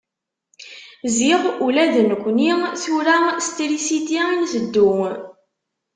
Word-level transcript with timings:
Ziɣ 1.15 1.41
ula 1.65 1.85
d 1.93 1.95
nekni 2.09 2.51
tura 2.81 3.17
s 3.45 3.47
trisiti 3.55 4.19
i 4.23 4.35
nteddu. 4.41 4.93